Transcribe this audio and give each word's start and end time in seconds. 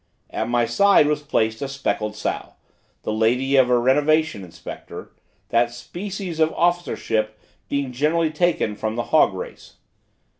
At 0.31 0.49
my 0.49 0.65
side 0.65 1.05
was 1.05 1.21
placed 1.21 1.61
a 1.61 1.67
speckled 1.67 2.15
sow, 2.15 2.55
the 3.03 3.13
lady 3.13 3.55
of 3.55 3.69
a 3.69 3.77
renovation 3.77 4.43
inspector: 4.43 5.11
that 5.49 5.69
species 5.71 6.39
of 6.39 6.51
officer 6.53 6.95
ship 6.97 7.37
being 7.69 7.91
generally 7.91 8.31
taken 8.31 8.75
from 8.75 8.95
the 8.95 9.03
hog 9.13 9.35
race. 9.35 9.75